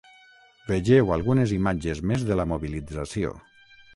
[0.69, 3.37] Vegeu algunes imatges més de la mobilització.